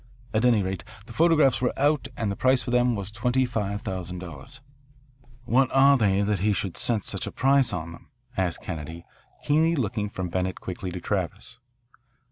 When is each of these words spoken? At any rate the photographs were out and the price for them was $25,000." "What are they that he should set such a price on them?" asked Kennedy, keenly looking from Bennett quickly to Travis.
At 0.33 0.45
any 0.45 0.63
rate 0.63 0.83
the 1.05 1.13
photographs 1.13 1.61
were 1.61 1.77
out 1.77 2.07
and 2.17 2.31
the 2.31 2.35
price 2.35 2.63
for 2.63 2.71
them 2.71 2.95
was 2.95 3.11
$25,000." 3.11 4.59
"What 5.45 5.69
are 5.71 5.95
they 5.95 6.23
that 6.23 6.39
he 6.39 6.53
should 6.53 6.75
set 6.75 7.05
such 7.05 7.27
a 7.27 7.31
price 7.31 7.71
on 7.71 7.91
them?" 7.91 8.09
asked 8.35 8.63
Kennedy, 8.63 9.05
keenly 9.45 9.75
looking 9.75 10.09
from 10.09 10.29
Bennett 10.29 10.59
quickly 10.59 10.89
to 10.89 10.99
Travis. 10.99 11.59